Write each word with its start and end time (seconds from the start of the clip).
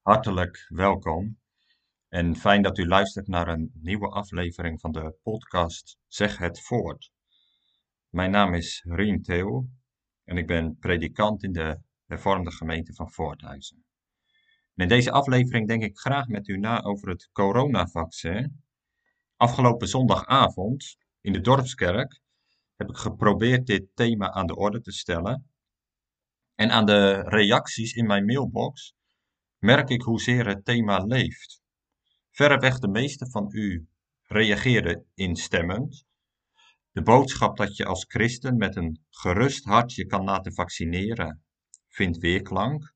Hartelijk 0.00 0.66
welkom 0.68 1.38
en 2.08 2.36
fijn 2.36 2.62
dat 2.62 2.78
u 2.78 2.86
luistert 2.86 3.26
naar 3.26 3.48
een 3.48 3.70
nieuwe 3.74 4.08
aflevering 4.08 4.80
van 4.80 4.92
de 4.92 5.14
podcast 5.22 5.98
Zeg 6.06 6.38
het 6.38 6.60
voort. 6.60 7.12
Mijn 8.08 8.30
naam 8.30 8.54
is 8.54 8.84
Rien 8.88 9.22
Theo 9.22 9.68
en 10.24 10.36
ik 10.36 10.46
ben 10.46 10.76
predikant 10.78 11.42
in 11.42 11.52
de 11.52 11.80
hervormde 12.06 12.50
gemeente 12.50 12.94
van 12.94 13.10
Voorthuizen. 13.10 13.84
in 14.74 14.88
deze 14.88 15.10
aflevering 15.10 15.68
denk 15.68 15.82
ik 15.82 15.98
graag 15.98 16.26
met 16.26 16.48
u 16.48 16.56
na 16.56 16.82
over 16.82 17.08
het 17.08 17.28
coronavaccin. 17.32 18.62
Afgelopen 19.36 19.88
zondagavond 19.88 20.96
in 21.20 21.32
de 21.32 21.40
dorpskerk 21.40 22.20
heb 22.76 22.88
ik 22.88 22.96
geprobeerd 22.96 23.66
dit 23.66 23.86
thema 23.94 24.32
aan 24.32 24.46
de 24.46 24.56
orde 24.56 24.80
te 24.80 24.92
stellen. 24.92 25.50
En 26.54 26.70
aan 26.70 26.86
de 26.86 27.22
reacties 27.22 27.94
in 27.94 28.06
mijn 28.06 28.24
mailbox 28.24 28.98
merk 29.60 29.88
ik 29.88 30.02
hoezeer 30.02 30.46
het 30.46 30.64
thema 30.64 30.98
leeft. 30.98 31.62
Verreweg 32.30 32.78
de 32.78 32.88
meeste 32.88 33.30
van 33.30 33.48
u 33.50 33.88
reageerden 34.22 35.06
instemmend. 35.14 36.04
De 36.92 37.02
boodschap 37.02 37.56
dat 37.56 37.76
je 37.76 37.84
als 37.84 38.04
christen 38.08 38.56
met 38.56 38.76
een 38.76 39.04
gerust 39.10 39.64
hart 39.64 39.94
je 39.94 40.06
kan 40.06 40.24
laten 40.24 40.54
vaccineren, 40.54 41.44
vindt 41.88 42.18
weerklank. 42.18 42.94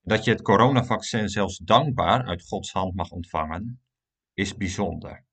Dat 0.00 0.24
je 0.24 0.30
het 0.30 0.42
coronavaccin 0.42 1.28
zelfs 1.28 1.58
dankbaar 1.58 2.24
uit 2.26 2.46
Gods 2.46 2.72
hand 2.72 2.94
mag 2.94 3.10
ontvangen, 3.10 3.82
is 4.32 4.56
bijzonder. 4.56 5.24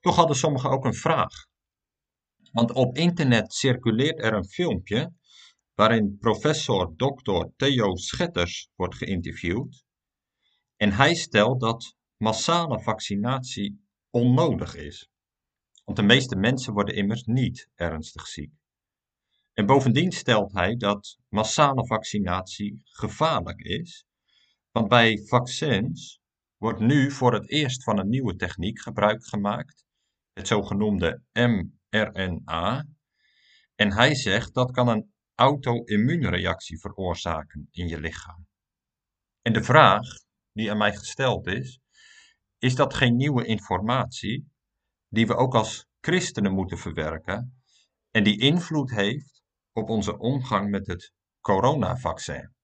Toch 0.00 0.16
hadden 0.16 0.36
sommigen 0.36 0.70
ook 0.70 0.84
een 0.84 0.94
vraag. 0.94 1.46
Want 2.52 2.72
op 2.72 2.96
internet 2.96 3.52
circuleert 3.52 4.22
er 4.22 4.32
een 4.32 4.48
filmpje 4.48 5.12
waarin 5.74 6.16
professor 6.18 6.94
Dr. 6.96 7.46
Theo 7.56 7.96
Schetters 7.96 8.70
wordt 8.74 8.94
geïnterviewd. 8.94 9.84
En 10.76 10.92
hij 10.92 11.14
stelt 11.14 11.60
dat 11.60 11.94
massale 12.16 12.80
vaccinatie 12.80 13.86
onnodig 14.10 14.74
is. 14.74 15.08
Want 15.84 15.96
de 15.96 16.02
meeste 16.04 16.36
mensen 16.36 16.72
worden 16.72 16.94
immers 16.94 17.22
niet 17.24 17.68
ernstig 17.74 18.26
ziek. 18.26 18.52
En 19.52 19.66
bovendien 19.66 20.12
stelt 20.12 20.52
hij 20.52 20.76
dat 20.76 21.18
massale 21.28 21.86
vaccinatie 21.86 22.80
gevaarlijk 22.84 23.60
is, 23.60 24.06
want 24.70 24.88
bij 24.88 25.18
vaccins 25.26 26.20
wordt 26.56 26.80
nu 26.80 27.10
voor 27.10 27.32
het 27.32 27.50
eerst 27.50 27.82
van 27.82 27.98
een 27.98 28.08
nieuwe 28.08 28.36
techniek 28.36 28.80
gebruik 28.80 29.26
gemaakt, 29.26 29.84
het 30.32 30.46
zogenoemde 30.46 31.22
mRNA. 31.32 32.86
En 33.74 33.92
hij 33.92 34.14
zegt 34.14 34.54
dat 34.54 34.70
kan 34.70 34.88
een 34.88 35.13
auto-immuunreactie 35.34 36.78
veroorzaken 36.78 37.68
in 37.70 37.88
je 37.88 38.00
lichaam. 38.00 38.46
En 39.42 39.52
de 39.52 39.62
vraag 39.62 40.06
die 40.52 40.70
aan 40.70 40.78
mij 40.78 40.96
gesteld 40.96 41.46
is, 41.46 41.80
is 42.58 42.74
dat 42.74 42.94
geen 42.94 43.16
nieuwe 43.16 43.44
informatie 43.44 44.48
die 45.08 45.26
we 45.26 45.34
ook 45.34 45.54
als 45.54 45.86
christenen 46.00 46.52
moeten 46.52 46.78
verwerken 46.78 47.62
en 48.10 48.24
die 48.24 48.40
invloed 48.40 48.90
heeft 48.90 49.42
op 49.72 49.88
onze 49.88 50.18
omgang 50.18 50.70
met 50.70 50.86
het 50.86 51.12
coronavaccin? 51.40 52.54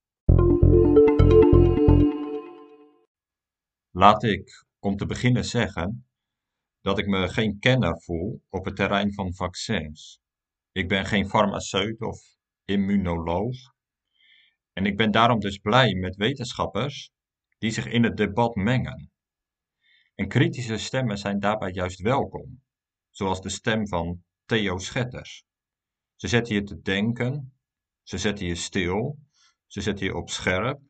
Laat 3.91 4.23
ik 4.23 4.65
om 4.79 4.97
te 4.97 5.07
beginnen 5.07 5.45
zeggen 5.45 6.09
dat 6.81 6.99
ik 6.99 7.07
me 7.07 7.29
geen 7.29 7.59
kenner 7.59 8.01
voel 8.03 8.43
op 8.49 8.65
het 8.65 8.77
terrein 8.77 9.15
van 9.15 9.35
vaccins. 9.35 10.21
Ik 10.73 10.89
ben 10.89 11.07
geen 11.07 11.29
farmaceut 11.29 12.01
of 12.01 12.39
immunoloog. 12.71 13.57
En 14.73 14.87
ik 14.87 14.97
ben 14.97 15.11
daarom 15.11 15.41
dus 15.41 15.59
blij 15.59 15.95
met 15.95 16.17
wetenschappers 16.17 17.11
die 17.59 17.71
zich 17.71 17.87
in 17.87 18.05
het 18.05 18.17
debat 18.17 18.55
mengen. 18.55 19.11
En 20.15 20.29
kritische 20.29 20.77
stemmen 20.77 21.19
zijn 21.19 21.41
daarbij 21.41 21.71
juist 21.71 22.01
welkom, 22.01 22.63
zoals 23.11 23.41
de 23.41 23.49
stem 23.49 23.89
van 23.89 24.25
Theo 24.45 24.79
Schetters. 24.79 25.45
Ze 26.17 26.29
zetten 26.29 26.55
je 26.55 26.63
te 26.63 26.81
denken, 26.81 27.61
ze 28.03 28.19
zetten 28.19 28.47
je 28.47 28.55
stil, 28.55 29.19
ze 29.67 29.81
zetten 29.81 30.07
je 30.07 30.15
op 30.15 30.31
scherp 30.31 30.81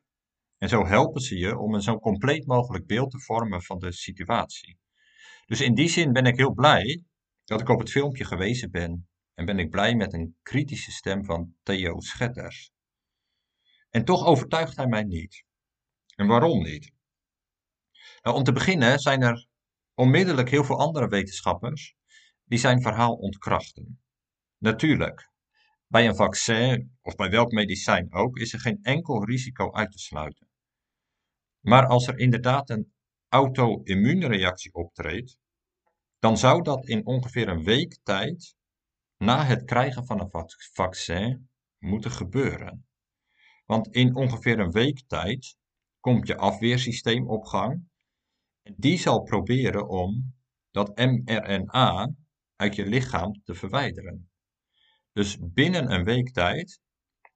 en 0.57 0.69
zo 0.69 0.85
helpen 0.85 1.21
ze 1.21 1.37
je 1.37 1.57
om 1.57 1.73
een 1.73 1.81
zo 1.81 1.99
compleet 1.99 2.45
mogelijk 2.45 2.85
beeld 2.85 3.11
te 3.11 3.19
vormen 3.19 3.63
van 3.63 3.79
de 3.79 3.91
situatie. 3.91 4.77
Dus 5.45 5.61
in 5.61 5.73
die 5.73 5.89
zin 5.89 6.11
ben 6.11 6.25
ik 6.25 6.37
heel 6.37 6.53
blij 6.53 7.03
dat 7.43 7.61
ik 7.61 7.69
op 7.69 7.79
het 7.79 7.91
filmpje 7.91 8.25
gewezen 8.25 8.71
ben 8.71 9.09
en 9.33 9.45
ben 9.45 9.59
ik 9.59 9.69
blij 9.69 9.95
met 9.95 10.13
een 10.13 10.35
kritische 10.41 10.91
stem 10.91 11.25
van 11.25 11.55
Theo 11.63 11.99
Schetters. 11.99 12.71
En 13.89 14.05
toch 14.05 14.25
overtuigt 14.25 14.75
hij 14.75 14.87
mij 14.87 15.03
niet. 15.03 15.43
En 16.15 16.27
waarom 16.27 16.63
niet? 16.63 16.91
Nou, 18.21 18.35
om 18.35 18.43
te 18.43 18.51
beginnen 18.51 18.99
zijn 18.99 19.21
er 19.21 19.47
onmiddellijk 19.93 20.49
heel 20.49 20.63
veel 20.63 20.79
andere 20.79 21.07
wetenschappers 21.07 21.95
die 22.43 22.59
zijn 22.59 22.81
verhaal 22.81 23.15
ontkrachten. 23.15 24.01
Natuurlijk, 24.57 25.29
bij 25.87 26.07
een 26.07 26.15
vaccin 26.15 26.97
of 27.01 27.15
bij 27.15 27.29
welk 27.29 27.51
medicijn 27.51 28.13
ook 28.13 28.37
is 28.37 28.53
er 28.53 28.59
geen 28.59 28.79
enkel 28.81 29.25
risico 29.25 29.71
uit 29.71 29.91
te 29.91 29.97
sluiten. 29.97 30.49
Maar 31.59 31.87
als 31.87 32.07
er 32.07 32.17
inderdaad 32.17 32.69
een 32.69 32.93
auto-immuunreactie 33.27 34.73
optreedt, 34.73 35.37
dan 36.19 36.37
zou 36.37 36.61
dat 36.61 36.87
in 36.87 37.05
ongeveer 37.05 37.47
een 37.47 37.63
week 37.63 37.99
tijd 38.03 38.55
na 39.21 39.45
het 39.45 39.63
krijgen 39.63 40.05
van 40.05 40.19
een 40.19 40.47
vaccin 40.73 41.49
moeten 41.77 42.11
gebeuren. 42.11 42.87
Want 43.65 43.87
in 43.87 44.15
ongeveer 44.15 44.59
een 44.59 44.71
week 44.71 45.03
tijd 45.07 45.57
komt 45.99 46.27
je 46.27 46.37
afweersysteem 46.37 47.29
op 47.29 47.43
gang 47.43 47.89
en 48.61 48.73
die 48.77 48.97
zal 48.97 49.21
proberen 49.21 49.87
om 49.87 50.35
dat 50.71 50.97
mRNA 50.97 52.13
uit 52.55 52.75
je 52.75 52.85
lichaam 52.85 53.41
te 53.43 53.53
verwijderen. 53.55 54.31
Dus 55.11 55.37
binnen 55.41 55.91
een 55.91 56.03
week 56.03 56.31
tijd 56.31 56.79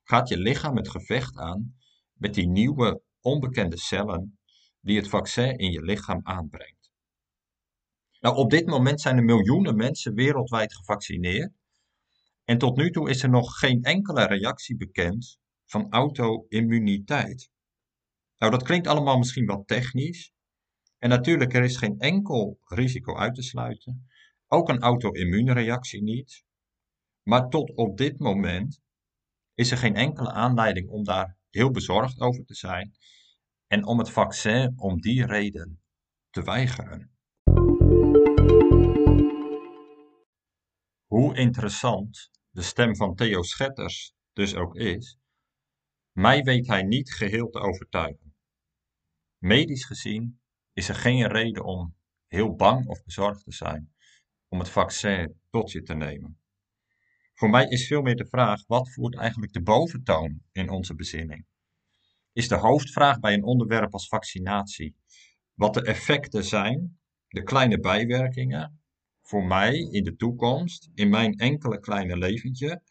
gaat 0.04 0.30
je 0.30 0.38
lichaam 0.38 0.76
het 0.76 0.90
gevecht 0.90 1.38
aan 1.38 1.76
met 2.14 2.34
die 2.34 2.48
nieuwe 2.48 3.02
onbekende 3.22 3.78
cellen 3.78 4.40
die 4.80 4.98
het 4.98 5.10
vaccin 5.10 5.58
in 5.58 5.72
je 5.72 5.82
lichaam 5.82 6.20
aanbrengt. 6.24 6.92
Nou, 8.20 8.36
op 8.36 8.50
dit 8.50 8.66
moment 8.66 9.02
zijn 9.02 9.18
er 9.18 9.24
miljoenen 9.24 9.76
mensen 9.76 10.14
wereldwijd 10.14 10.76
gevaccineerd 10.76 11.54
en 12.46 12.58
tot 12.58 12.78
nu 12.78 12.92
toe 12.92 13.10
is 13.10 13.24
er 13.24 13.30
nog 13.30 13.58
geen 13.58 13.84
enkele 13.84 14.26
reactie 14.26 14.78
bekend 14.78 15.40
van 15.66 15.92
auto-immuniteit. 15.92 17.50
Nou, 18.38 18.52
dat 18.52 18.64
klinkt 18.64 18.88
allemaal 18.88 19.18
misschien 19.18 19.46
wel 19.46 19.64
technisch. 19.64 20.34
En 20.98 21.10
natuurlijk, 21.10 21.54
er 21.54 21.64
is 21.64 21.78
geen 21.78 22.00
enkel 22.00 22.60
risico 22.64 23.16
uit 23.16 23.36
te 23.36 23.42
sluiten. 23.42 24.08
Ook 24.48 24.70
een 24.70 24.82
auto-immuunreactie 24.82 26.04
niet. 26.04 26.46
Maar 27.24 27.50
tot 27.50 27.76
op 27.76 27.98
dit 27.98 28.20
moment 28.20 28.82
is 29.54 29.72
er 29.72 29.78
geen 29.78 29.96
enkele 29.96 30.32
aanleiding 30.32 30.90
om 30.90 31.04
daar 31.04 31.38
heel 31.50 31.72
bezorgd 31.72 32.20
over 32.20 32.46
te 32.46 32.56
zijn 32.56 32.96
en 33.68 33.86
om 33.86 33.98
het 34.00 34.10
vaccin 34.10 34.74
om 34.76 35.02
die 35.02 35.26
reden 35.26 35.82
te 36.30 36.42
weigeren. 36.42 37.10
Hoe 41.06 41.38
interessant 41.38 42.30
de 42.56 42.62
stem 42.62 42.96
van 42.96 43.16
Theo 43.16 43.44
Schetters 43.44 44.14
dus 44.34 44.56
ook 44.56 44.76
is, 44.76 45.20
mij 46.12 46.44
weet 46.44 46.68
hij 46.68 46.84
niet 46.84 47.14
geheel 47.14 47.50
te 47.50 47.60
overtuigen. 47.60 48.36
Medisch 49.38 49.86
gezien 49.86 50.42
is 50.74 50.90
er 50.90 50.96
geen 50.96 51.28
reden 51.28 51.64
om 51.64 51.96
heel 52.28 52.56
bang 52.56 52.88
of 52.88 53.04
bezorgd 53.04 53.44
te 53.44 53.52
zijn 53.52 53.94
om 54.48 54.60
het 54.60 54.70
vaccin 54.70 55.42
tot 55.50 55.72
je 55.72 55.82
te 55.82 55.94
nemen. 55.94 56.40
Voor 57.34 57.50
mij 57.50 57.68
is 57.68 57.88
veel 57.88 58.02
meer 58.02 58.16
de 58.16 58.28
vraag: 58.28 58.66
wat 58.68 58.94
voert 58.94 59.16
eigenlijk 59.16 59.54
de 59.54 59.62
boventoon 59.62 60.42
in 60.52 60.70
onze 60.70 60.96
bezinning? 60.96 61.46
Is 62.32 62.48
de 62.48 62.56
hoofdvraag 62.56 63.20
bij 63.20 63.34
een 63.34 63.44
onderwerp 63.44 63.94
als 63.94 64.08
vaccinatie 64.08 64.96
wat 65.54 65.74
de 65.74 65.82
effecten 65.82 66.44
zijn, 66.44 67.00
de 67.28 67.44
kleine 67.44 67.80
bijwerkingen, 67.80 68.85
voor 69.28 69.46
mij 69.46 69.78
in 69.78 70.04
de 70.04 70.16
toekomst, 70.16 70.90
in 70.94 71.10
mijn 71.10 71.34
enkele 71.34 71.80
kleine 71.80 72.18
leventje, 72.18 72.82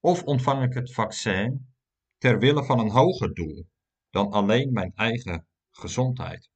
of 0.00 0.22
ontvang 0.22 0.64
ik 0.64 0.74
het 0.74 0.92
vaccin 0.92 1.74
ter 2.18 2.38
wille 2.38 2.64
van 2.64 2.78
een 2.78 2.90
hoger 2.90 3.34
doel 3.34 3.66
dan 4.10 4.30
alleen 4.30 4.72
mijn 4.72 4.92
eigen 4.94 5.46
gezondheid? 5.70 6.50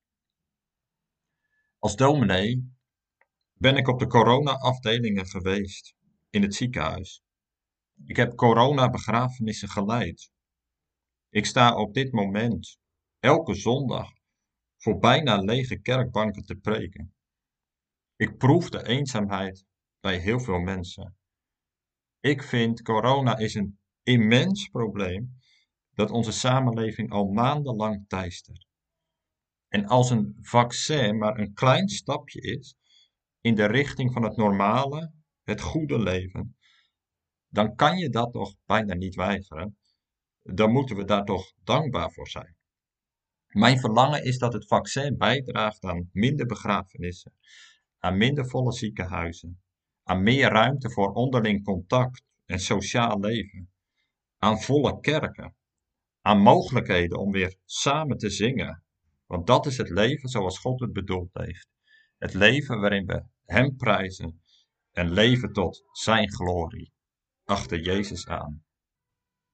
Als 1.79 1.97
dominee 1.97 2.75
ben 3.53 3.77
ik 3.77 3.89
op 3.89 3.99
de 3.99 4.07
corona-afdelingen 4.07 5.27
geweest 5.27 5.95
in 6.31 6.43
het 6.43 6.55
ziekenhuis. 6.55 7.23
Ik 8.05 8.17
heb 8.17 8.35
corona-begrafenissen 8.35 9.69
geleid. 9.69 10.31
Ik 11.31 11.47
sta 11.47 11.77
op 11.77 11.95
dit 11.95 12.13
moment 12.13 12.79
elke 13.19 13.55
zondag 13.55 14.11
voor 14.77 14.99
bijna 14.99 15.37
lege 15.37 15.81
kerkbanken 15.81 16.45
te 16.45 16.57
preken. 16.57 17.16
Ik 18.17 18.37
proef 18.37 18.71
de 18.71 18.87
eenzaamheid 18.87 19.65
bij 20.01 20.19
heel 20.19 20.41
veel 20.41 20.59
mensen. 20.59 21.17
Ik 22.21 22.43
vind 22.43 22.83
corona 22.83 23.37
is 23.37 23.55
een 23.55 23.79
immens 24.03 24.69
probleem 24.69 25.39
dat 25.91 26.11
onze 26.11 26.33
samenleving 26.33 27.11
al 27.11 27.27
maandenlang 27.27 28.05
teistert. 28.09 28.67
En 29.69 29.87
als 29.87 30.11
een 30.11 30.39
vaccin 30.41 31.19
maar 31.19 31.39
een 31.39 31.53
klein 31.53 31.89
stapje 31.89 32.41
is 32.41 32.77
in 33.41 33.55
de 33.55 33.67
richting 33.67 34.13
van 34.13 34.23
het 34.23 34.37
normale, 34.37 35.13
het 35.43 35.61
goede 35.61 35.99
leven, 35.99 36.57
dan 37.49 37.75
kan 37.75 37.99
je 37.99 38.09
dat 38.09 38.33
toch 38.33 38.55
bijna 38.65 38.95
niet 38.95 39.15
weigeren. 39.15 39.79
Dan 40.43 40.73
moeten 40.73 40.97
we 40.97 41.05
daar 41.05 41.25
toch 41.25 41.53
dankbaar 41.63 42.13
voor 42.13 42.29
zijn. 42.29 42.57
Mijn 43.47 43.81
verlangen 43.81 44.25
is 44.25 44.39
dat 44.39 44.53
het 44.53 44.67
vaccin 44.67 45.17
bijdraagt 45.17 45.85
aan 45.85 46.09
minder 46.13 46.47
begrafenissen, 46.47 47.33
aan 48.07 48.17
minder 48.17 48.49
volle 48.49 48.73
ziekenhuizen, 48.73 49.63
aan 50.03 50.23
meer 50.23 50.49
ruimte 50.49 50.91
voor 50.91 51.13
onderling 51.13 51.65
contact 51.65 52.23
en 52.45 52.61
sociaal 52.61 53.21
leven, 53.21 53.71
aan 54.39 54.61
volle 54.61 55.01
kerken, 55.01 55.55
aan 56.21 56.39
mogelijkheden 56.39 57.19
om 57.19 57.33
weer 57.33 57.57
samen 57.65 58.17
te 58.17 58.31
zingen. 58.31 58.85
Want 59.27 59.47
dat 59.47 59.67
is 59.67 59.77
het 59.77 59.91
leven 59.91 60.29
zoals 60.29 60.59
God 60.59 60.81
het 60.81 60.93
bedoeld 60.93 61.31
heeft. 61.33 61.69
Het 62.19 62.35
leven 62.35 62.81
waarin 62.81 63.07
we 63.07 63.25
Hem 63.45 63.77
prijzen 63.77 64.43
en 64.93 65.11
leven 65.11 65.53
tot 65.53 65.83
Zijn 65.93 66.33
glorie. 66.33 66.93
Achter 67.45 67.81
Jezus 67.81 68.29
aan. 68.29 68.65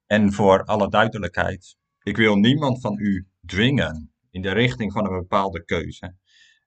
En 0.07 0.33
voor 0.33 0.65
alle 0.65 0.89
duidelijkheid, 0.89 1.77
ik 2.03 2.17
wil 2.17 2.37
niemand 2.37 2.81
van 2.81 2.99
u 2.99 3.29
dwingen 3.47 4.13
in 4.31 4.43
de 4.43 4.53
richting 4.53 4.93
van 4.93 5.05
een 5.05 5.19
bepaalde 5.19 5.65
keuze, 5.65 6.17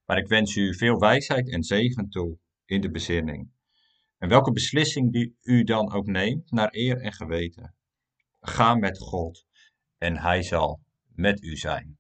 maar 0.05 0.17
ik 0.17 0.27
wens 0.27 0.55
u 0.55 0.75
veel 0.75 0.99
wijsheid 0.99 1.51
en 1.51 1.63
zegen 1.63 2.09
toe 2.09 2.37
in 2.65 2.81
de 2.81 2.91
bezinning. 2.91 3.51
En 4.17 4.29
welke 4.29 4.51
beslissing 4.51 5.11
die 5.11 5.37
u 5.41 5.63
dan 5.63 5.93
ook 5.93 6.05
neemt, 6.05 6.51
naar 6.51 6.69
eer 6.71 6.97
en 6.97 7.13
geweten. 7.13 7.75
Ga 8.39 8.75
met 8.75 8.97
God 8.97 9.45
en 9.97 10.17
Hij 10.17 10.43
zal 10.43 10.81
met 11.15 11.43
u 11.43 11.55
zijn. 11.55 11.97